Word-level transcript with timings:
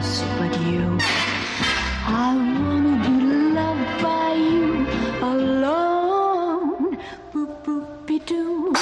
else 0.00 0.22
but 0.38 0.52
you. 0.62 0.98
I 2.06 2.34
wanna 2.34 2.94
be 3.04 3.16
loved 3.58 4.02
by 4.02 4.32
you 4.34 4.86
alone. 5.22 6.98
Boop 7.32 7.52
boop 7.64 8.06
be 8.06 8.18
doo. 8.18 8.72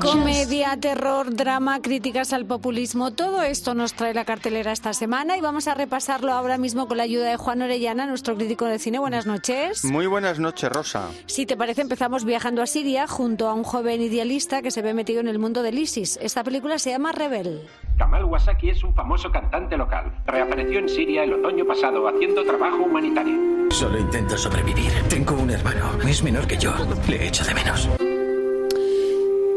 Comedia, 0.00 0.76
terror, 0.76 1.34
drama, 1.34 1.80
críticas 1.80 2.32
al 2.32 2.46
populismo, 2.46 3.12
todo 3.12 3.42
esto 3.42 3.74
nos 3.74 3.94
trae 3.94 4.12
la 4.12 4.24
cartelera 4.24 4.72
esta 4.72 4.92
semana 4.92 5.36
y 5.36 5.40
vamos 5.40 5.68
a 5.68 5.74
repasarlo 5.74 6.32
ahora 6.32 6.58
mismo 6.58 6.88
con 6.88 6.96
la 6.96 7.04
ayuda 7.04 7.30
de 7.30 7.36
Juan 7.36 7.62
Orellana, 7.62 8.06
nuestro 8.06 8.34
crítico 8.34 8.64
de 8.64 8.78
cine. 8.78 8.98
Buenas 8.98 9.24
noches. 9.26 9.84
Muy 9.84 10.06
buenas 10.06 10.38
noches, 10.38 10.70
Rosa. 10.70 11.08
Si 11.26 11.46
te 11.46 11.56
parece, 11.56 11.82
empezamos 11.82 12.24
viajando 12.24 12.60
a 12.60 12.66
Siria 12.66 13.06
junto 13.06 13.48
a 13.48 13.54
un 13.54 13.62
joven 13.62 14.02
idealista 14.02 14.62
que 14.62 14.70
se 14.70 14.82
ve 14.82 14.94
metido 14.94 15.20
en 15.20 15.28
el 15.28 15.38
mundo 15.38 15.62
del 15.62 15.78
ISIS. 15.78 16.18
Esta 16.20 16.42
película 16.42 16.78
se 16.78 16.90
llama 16.90 17.12
Rebel. 17.12 17.62
Kamal 17.98 18.24
Wasaki 18.24 18.70
es 18.70 18.82
un 18.82 18.94
famoso 18.94 19.30
cantante 19.30 19.76
local. 19.76 20.12
Reapareció 20.26 20.80
en 20.80 20.88
Siria 20.88 21.22
el 21.22 21.32
otoño 21.32 21.64
pasado 21.64 22.06
haciendo 22.08 22.44
trabajo 22.44 22.82
humanitario. 22.82 23.70
Solo 23.70 23.98
intento 23.98 24.36
sobrevivir. 24.36 24.92
Tengo 25.08 25.34
un 25.34 25.50
hermano. 25.50 25.98
Es 26.06 26.22
menor 26.22 26.46
que 26.46 26.58
yo. 26.58 26.72
Le 27.08 27.26
echo 27.26 27.44
de 27.44 27.54
menos. 27.54 27.88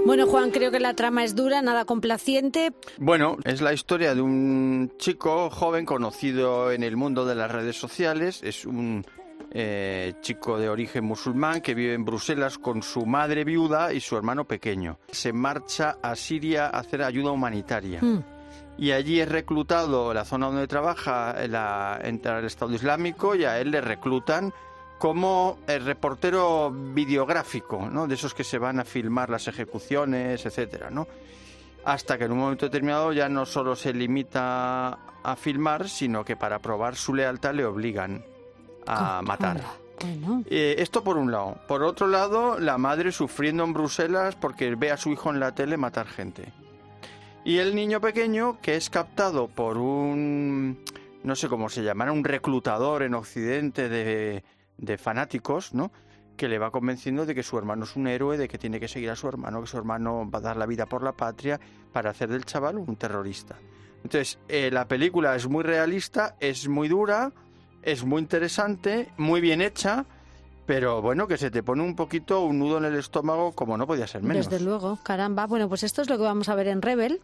Bueno, 0.06 0.26
Juan, 0.28 0.52
creo 0.52 0.72
que 0.72 0.80
la 0.80 0.96
trama 0.96 1.24
es 1.24 1.36
dura, 1.36 1.62
nada 1.62 1.86
complaciente. 1.86 2.72
Bueno, 2.98 3.38
es 3.44 3.62
la 3.62 3.74
historia 3.74 4.16
de 4.16 4.22
un 4.22 4.92
chico 4.98 5.50
joven 5.50 5.86
conocido 5.86 6.72
en 6.72 6.84
el 6.84 6.98
mundo 6.98 7.26
de 7.26 7.36
las 7.36 7.52
redes 7.52 7.78
sociales. 7.78 8.42
Es 8.44 8.66
un 8.66 9.06
eh, 9.52 10.14
chico 10.22 10.58
de 10.58 10.70
origen 10.70 11.04
musulmán 11.04 11.62
que 11.62 11.74
vive 11.74 11.94
en 11.94 12.06
Bruselas 12.06 12.58
con 12.58 12.82
su 12.82 13.06
madre 13.06 13.44
viuda 13.44 13.94
y 13.94 14.00
su 14.00 14.16
hermano 14.16 14.46
pequeño. 14.46 15.00
Se 15.12 15.34
marcha 15.34 15.98
a 16.02 16.16
Siria 16.16 16.68
a 16.68 16.80
hacer 16.80 17.04
ayuda 17.04 17.32
humanitaria. 17.32 18.00
Mm. 18.02 18.24
Y 18.78 18.92
allí 18.92 19.20
es 19.20 19.28
reclutado, 19.28 20.14
la 20.14 20.24
zona 20.24 20.48
donde 20.48 20.68
trabaja, 20.68 21.36
la, 21.48 22.00
entra 22.02 22.40
el 22.40 22.46
Estado 22.46 22.74
Islámico 22.74 23.36
y 23.36 23.44
a 23.44 23.60
él 23.60 23.72
le 23.72 23.82
reclutan 23.82 24.54
como 25.00 25.60
el 25.66 25.86
reportero 25.86 26.70
videográfico, 26.72 27.90
¿no? 27.90 28.06
De 28.06 28.16
esos 28.16 28.34
que 28.34 28.44
se 28.44 28.60
van 28.60 28.80
a 28.80 28.84
filmar 28.84 29.30
las 29.30 29.48
ejecuciones, 29.48 30.46
etcétera, 30.46 30.90
¿no? 30.92 31.08
Hasta 31.86 32.18
que 32.18 32.26
en 32.26 32.34
un 32.34 32.40
momento 32.40 32.66
determinado 32.66 33.14
ya 33.14 33.30
no 33.30 33.46
solo 33.46 33.76
se 33.78 33.94
limita 33.94 35.00
a 35.24 35.36
filmar, 35.38 35.88
sino 35.88 36.26
que 36.26 36.36
para 36.36 36.60
probar 36.60 36.98
su 36.98 37.14
lealtad 37.14 37.54
le 37.54 37.66
obligan 37.66 38.24
a 38.86 39.22
matar. 39.22 39.62
Bueno, 40.02 40.44
Eh, 40.50 40.76
esto 40.80 41.04
por 41.04 41.18
un 41.18 41.32
lado. 41.32 41.58
Por 41.68 41.84
otro 41.84 42.08
lado, 42.08 42.60
la 42.60 42.78
madre 42.78 43.12
sufriendo 43.14 43.64
en 43.64 43.74
Bruselas 43.74 44.36
porque 44.36 44.76
ve 44.76 44.92
a 44.92 44.98
su 44.98 45.12
hijo 45.12 45.30
en 45.30 45.40
la 45.40 45.56
tele 45.56 45.78
matar 45.78 46.08
gente. 46.08 46.52
Y 47.46 47.58
el 47.58 47.74
niño 47.74 48.02
pequeño 48.02 48.60
que 48.62 48.76
es 48.76 48.90
captado 48.90 49.48
por 49.48 49.78
un, 49.78 50.78
no 51.24 51.36
sé 51.36 51.48
cómo 51.48 51.70
se 51.70 51.84
llamará, 51.84 52.12
un 52.12 52.24
reclutador 52.26 53.04
en 53.04 53.14
Occidente 53.14 53.88
de, 53.90 54.44
de 54.80 54.98
fanáticos, 54.98 55.74
¿no? 55.74 55.92
Que 56.38 56.48
le 56.48 56.58
va 56.58 56.72
convenciendo 56.72 57.26
de 57.26 57.36
que 57.36 57.44
su 57.44 57.58
hermano 57.58 57.84
es 57.84 57.96
un 57.96 58.08
héroe, 58.08 58.38
de 58.38 58.48
que 58.48 58.58
tiene 58.58 58.80
que 58.80 58.88
seguir 58.88 59.10
a 59.10 59.16
su 59.16 59.28
hermano, 59.28 59.62
que 59.62 59.68
su 59.68 59.78
hermano 59.78 60.30
va 60.30 60.40
a 60.40 60.42
dar 60.42 60.58
la 60.58 60.66
vida 60.66 60.86
por 60.86 61.04
la 61.04 61.12
patria 61.12 61.60
para 61.92 62.12
hacer 62.12 62.30
del 62.30 62.46
chaval 62.46 62.78
un 62.78 62.96
terrorista. 62.96 63.58
Entonces, 64.04 64.40
eh, 64.48 64.70
la 64.72 64.88
película 64.88 65.36
es 65.36 65.48
muy 65.48 65.64
realista, 65.64 66.36
es 66.40 66.68
muy 66.70 66.88
dura, 66.88 67.34
es 67.82 68.06
muy 68.06 68.22
interesante, 68.22 69.12
muy 69.18 69.42
bien 69.42 69.62
hecha, 69.62 70.06
pero 70.70 71.02
bueno, 71.02 71.28
que 71.28 71.40
se 71.40 71.50
te 71.50 71.64
pone 71.64 71.82
un 71.82 71.96
poquito 71.96 72.44
un 72.44 72.60
nudo 72.60 72.78
en 72.78 72.86
el 72.86 72.96
estómago 72.96 73.54
como 73.54 73.76
no 73.76 73.88
podía 73.88 74.06
ser 74.06 74.22
menos. 74.22 74.48
desde 74.48 74.64
luego, 74.64 75.00
caramba. 75.02 75.48
Bueno, 75.48 75.68
pues 75.68 75.82
esto 75.82 76.04
es 76.04 76.12
lo 76.12 76.18
que 76.18 76.24
vamos 76.24 76.48
a 76.48 76.54
ver 76.54 76.68
en 76.68 76.84
Rebel. 76.84 77.22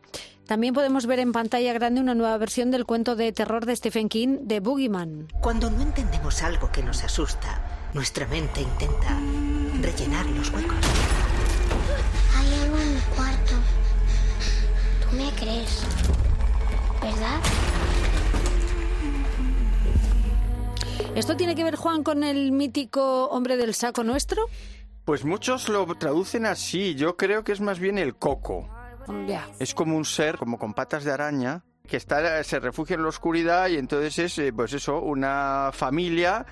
También 0.48 0.74
podemos 0.74 1.06
ver 1.06 1.20
en 1.20 1.32
pantalla 1.32 1.72
grande 1.72 2.02
una 2.02 2.16
nueva 2.16 2.36
versión 2.40 2.72
del 2.72 2.88
cuento 2.88 3.16
de 3.16 3.32
terror 3.34 3.68
de 3.68 3.76
Stephen 3.76 4.10
King, 4.10 4.40
de 4.42 4.62
Boogeyman. 4.62 5.28
Cuando 5.42 5.70
no 5.70 5.84
entendemos 5.84 6.42
algo 6.42 6.72
que 6.72 6.82
nos 6.82 7.04
asusta, 7.04 7.92
nuestra 7.94 8.26
mente 8.26 8.64
intenta 8.64 9.20
rellenar 9.80 10.26
los 10.26 10.52
huecos. 10.52 10.78
Hay 12.36 12.64
algo 12.64 12.78
en 12.80 12.96
mi 12.96 13.02
cuarto. 13.16 13.54
¿Tú 15.02 15.16
me 15.18 15.30
crees? 15.40 15.84
¿Verdad? 17.00 17.40
¿Esto 21.16 21.38
tiene 21.38 21.56
que 21.56 21.64
ver, 21.64 21.78
Juan, 21.78 22.04
con 22.04 22.26
el 22.26 22.52
mítico 22.52 23.30
hombre 23.30 23.56
del 23.56 23.74
saco 23.74 24.04
nuestro? 24.04 24.48
Pues 25.06 25.24
muchos 25.24 25.70
lo 25.70 25.86
traducen 25.96 26.46
así, 26.46 26.94
yo 26.96 27.16
creo 27.16 27.46
que 27.46 27.54
es 27.54 27.62
más 27.62 27.80
bien 27.80 27.98
el 27.98 28.16
coco. 28.16 28.70
Es 29.58 29.74
como 29.74 29.96
un 29.96 30.04
ser, 30.04 30.38
como 30.38 30.60
con 30.60 30.74
patas 30.74 31.06
de 31.06 31.12
araña, 31.14 31.64
que 31.88 31.96
está, 31.96 32.44
se 32.44 32.60
refugia 32.60 32.96
en 32.96 33.04
la 33.04 33.08
oscuridad 33.08 33.70
y 33.70 33.78
entonces 33.78 34.20
es, 34.20 34.38
eh, 34.40 34.52
pues 34.52 34.74
eso, 34.74 35.00
una 35.00 35.70
familia 35.72 36.46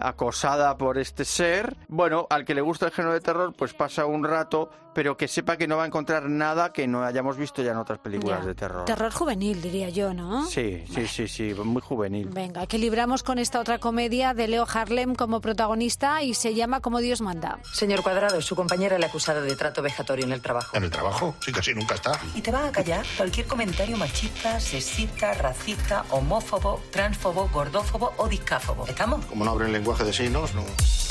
acosada 0.00 0.76
por 0.76 0.98
este 0.98 1.24
ser. 1.24 1.76
Bueno, 1.88 2.26
al 2.30 2.44
que 2.44 2.54
le 2.54 2.60
gusta 2.60 2.86
el 2.86 2.92
género 2.92 3.14
de 3.14 3.20
terror, 3.20 3.52
pues 3.56 3.74
pasa 3.74 4.06
un 4.06 4.24
rato, 4.24 4.70
pero 4.94 5.16
que 5.16 5.28
sepa 5.28 5.56
que 5.56 5.68
no 5.68 5.76
va 5.76 5.84
a 5.84 5.86
encontrar 5.86 6.24
nada 6.28 6.72
que 6.72 6.86
no 6.88 7.04
hayamos 7.04 7.36
visto 7.36 7.62
ya 7.62 7.70
en 7.72 7.76
otras 7.78 7.98
películas 7.98 8.40
Ya. 8.40 8.46
de 8.46 8.54
terror. 8.54 8.84
Terror 8.84 9.12
juvenil, 9.12 9.60
diría 9.62 9.88
yo, 9.90 10.12
¿no? 10.14 10.44
Sí, 10.46 10.84
sí, 10.92 11.06
sí, 11.06 11.28
sí, 11.28 11.54
muy 11.54 11.82
juvenil. 11.82 12.28
Venga, 12.30 12.62
equilibramos 12.64 13.22
con 13.22 13.38
esta 13.38 13.60
otra 13.60 13.78
comedia 13.78 14.34
de 14.34 14.48
Leo 14.48 14.66
Harlem 14.72 15.14
como 15.14 15.40
protagonista 15.40 16.22
y 16.22 16.34
se 16.34 16.54
llama 16.54 16.80
Como 16.80 16.98
Dios 16.98 17.20
manda. 17.20 17.58
Señor 17.72 18.02
Cuadrado, 18.02 18.40
su 18.42 18.56
compañera 18.56 18.98
le 18.98 19.04
ha 19.06 19.08
acusado 19.08 19.42
de 19.42 19.54
trato 19.54 19.82
vejatorio 19.82 20.24
en 20.24 20.32
el 20.32 20.40
trabajo. 20.42 20.76
En 20.76 20.84
el 20.84 20.90
trabajo, 20.90 21.34
sí, 21.40 21.52
casi 21.52 21.74
nunca 21.74 21.94
está. 21.94 22.12
¿Y 22.34 22.40
te 22.40 22.50
va 22.50 22.66
a 22.66 22.72
callar 22.72 23.04
cualquier 23.16 23.46
comentario 23.46 23.96
machista, 23.96 24.58
sexista, 24.58 25.32
racista, 25.34 26.04
homófobo, 26.10 26.80
transfobo, 26.90 27.48
gordófobo 27.52 28.12
o 28.16 28.28
discáfobo? 28.28 28.86
¿Estamos? 28.86 29.24
Como 29.26 29.44
no 29.44 29.52
abren 29.52 29.72
lenguaje 29.88 30.04
de 30.04 30.12
signos, 30.12 30.54
no. 30.54 31.07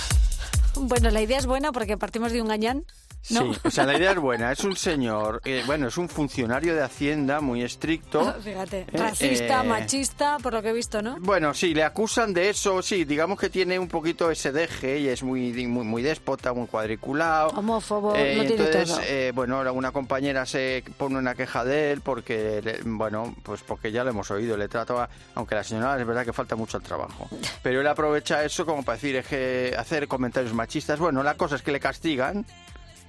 Bueno, 0.80 1.10
la 1.10 1.22
idea 1.22 1.38
es 1.38 1.46
buena 1.46 1.72
porque 1.72 1.98
partimos 1.98 2.32
de 2.32 2.42
un 2.42 2.48
gañán. 2.48 2.84
¿no? 3.30 3.54
Sí, 3.54 3.60
o 3.66 3.72
sea, 3.72 3.86
la 3.86 3.98
idea 3.98 4.12
es 4.12 4.20
buena. 4.20 4.52
Es 4.58 4.64
un 4.64 4.78
señor, 4.78 5.42
eh, 5.44 5.62
bueno, 5.66 5.88
es 5.90 5.98
un 5.98 6.08
funcionario 6.08 6.74
de 6.76 6.82
Hacienda 6.84 7.42
muy 7.42 7.62
estricto. 7.62 8.34
Fíjate, 8.42 8.82
Eh, 8.82 8.98
racista, 8.98 9.64
eh, 9.64 9.68
machista, 9.68 10.38
por 10.42 10.54
lo 10.54 10.62
que 10.62 10.70
he 10.70 10.74
visto, 10.74 11.02
¿no? 11.02 11.18
Bueno, 11.20 11.54
sí, 11.54 11.74
le 11.74 11.84
acusan 11.84 12.34
de 12.34 12.50
eso, 12.50 12.82
sí, 12.82 13.04
digamos 13.04 13.38
que 13.38 13.50
tiene 13.50 13.78
un 13.80 13.90
poquito 13.90 14.32
ese 14.32 14.54
deje 14.54 15.00
y 15.00 15.10
es 15.10 15.24
muy, 15.24 15.52
muy, 15.68 15.84
muy 15.84 16.02
déspota, 16.04 16.54
muy 16.54 16.68
cuadriculado. 16.68 17.50
Homófobo, 17.50 18.16
Eh, 18.16 18.36
lo 18.38 18.44
y 18.44 18.48
tiene 18.48 18.64
entonces, 18.66 18.96
todo. 18.96 19.06
eh, 19.10 19.32
bueno, 19.36 19.74
una 19.74 19.92
compañera 19.92 20.46
se 20.46 20.86
pone 20.98 21.18
una 21.18 21.36
queja 21.36 21.66
de 21.66 21.92
él 21.92 22.02
porque, 22.02 22.62
le- 22.64 22.80
bueno, 22.86 23.36
pues 23.44 23.62
porque 23.62 23.92
ya 23.92 24.06
lo 24.06 24.12
hemos 24.12 24.32
oído, 24.32 24.56
le 24.56 24.70
trato 24.70 25.02
a, 25.02 25.10
aunque 25.36 25.56
la 25.56 25.66
señora 25.66 26.00
es 26.00 26.08
verdad 26.08 26.24
que 26.24 26.32
falta 26.34 26.56
mucho 26.56 26.78
al 26.78 26.84
trabajo, 26.84 27.28
pero 27.62 27.82
él 27.82 27.88
aprovecha 27.88 28.46
eso 28.46 28.66
como 28.66 28.84
para 28.84 28.96
decir, 28.96 29.18
es 29.18 29.28
que 29.28 29.76
hacer 29.78 30.08
comentarios 30.08 30.54
machistas. 30.54 30.67
Bueno, 31.00 31.24
la 31.24 31.36
cosa 31.36 31.56
es 31.56 31.62
que 31.62 31.72
le 31.72 31.80
castigan 31.80 32.46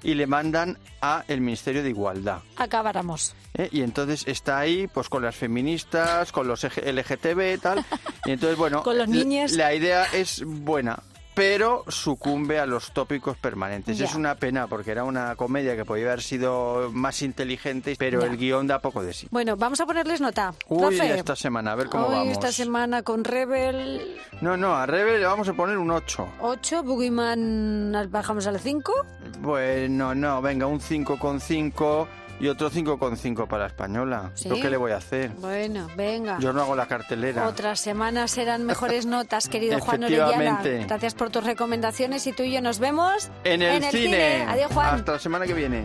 y 0.03 0.15
le 0.15 0.27
mandan 0.27 0.79
a 1.01 1.25
el 1.29 1.41
Ministerio 1.41 1.83
de 1.83 1.91
Igualdad. 1.91 2.39
Acabáramos. 2.57 3.35
¿eh? 3.55 3.69
Y 3.73 3.83
entonces 3.83 4.27
está 4.27 4.59
ahí, 4.59 4.87
pues 4.87 5.09
con 5.09 5.23
las 5.23 5.35
feministas, 5.35 6.33
con 6.33 6.47
los 6.47 6.63
EG 6.65 6.95
LGTB 6.95 7.61
tal. 7.61 7.85
Y 8.25 8.33
entonces, 8.33 8.57
bueno, 8.57 8.83
Con 8.89 8.99
los 8.99 9.09
niños. 9.09 9.53
La, 9.53 9.75
idea 9.75 10.05
es 10.13 10.43
buena, 10.45 11.03
pero 11.39 11.85
sucumbe 11.87 12.59
a 12.59 12.67
los 12.67 12.91
tópicos 12.93 13.37
permanentes. 13.37 13.97
Ya. 13.97 14.07
Es 14.07 14.15
una 14.17 14.35
pena 14.35 14.67
porque 14.67 14.91
era 14.91 15.05
una 15.05 15.37
comedia 15.37 15.77
que 15.77 15.85
podía 15.85 16.07
haber 16.07 16.21
sido 16.21 16.91
más 16.93 17.23
inteligente, 17.23 17.95
pero 17.97 18.21
Ya. 18.21 18.27
el 18.27 18.37
guion 18.37 18.67
da 18.67 18.81
poco 18.81 19.05
de 19.05 19.13
sí. 19.13 19.29
Bueno, 19.31 19.57
vamos 19.57 19.81
a 19.81 19.87
ponerles 19.87 20.21
nota. 20.21 20.53
Uy, 20.69 20.79
Profe, 20.97 21.15
esta 21.17 21.37
semana, 21.37 21.73
a 21.73 21.75
ver 21.77 21.89
cómo 21.89 22.09
vamos. 22.09 22.33
esta 22.33 22.51
semana 22.51 23.03
con 23.05 23.23
Rebel 23.23 24.17
No, 24.41 24.57
no, 24.57 24.75
a 24.75 24.85
Rebe 24.87 25.19
le 25.19 25.27
vamos 25.27 25.49
a 25.49 25.53
poner 25.53 25.79
un 25.79 25.91
8. 25.93 26.27
8, 26.41 26.83
Boogeyman 26.83 28.09
bajamos 28.11 28.47
al 28.49 28.59
5. 28.59 28.93
Bueno, 29.41 30.15
no, 30.17 30.43
venga, 30.43 30.67
un 30.67 30.81
5,5 30.81 32.07
y 32.41 32.49
otro 32.49 32.71
5,5 32.71 33.47
para 33.47 33.65
la 33.65 33.67
española. 33.69 34.31
¿Sí? 34.35 34.49
¿Lo 34.49 34.57
que 34.57 34.71
le 34.71 34.77
voy 34.77 34.93
a 34.93 34.97
hacer? 34.97 35.31
Bueno, 35.31 35.89
venga. 35.97 36.39
Yo 36.41 36.53
no 36.53 36.63
hago 36.63 36.77
la 36.77 36.87
cartelera. 36.87 37.49
Otras 37.49 37.81
semanas 37.81 38.31
serán 38.31 38.65
mejores 38.65 39.07
notas, 39.07 39.49
querido 39.49 39.79
Juan 39.81 40.05
Orellana. 40.05 40.61
Gracias 40.63 41.15
por 41.15 41.31
tus 41.31 41.45
recomendaciones 41.45 42.27
y 42.27 42.33
tú 42.33 42.43
y 42.43 42.53
yo 42.53 42.61
nos 42.61 42.79
vemos 42.79 43.31
En 43.45 43.63
el, 43.63 43.83
cine. 43.85 44.45
Adiós, 44.47 44.73
Juan. 44.73 44.97
Hasta 44.97 45.13
la 45.13 45.19
semana 45.19 45.47
que 45.47 45.55
viene. 45.55 45.85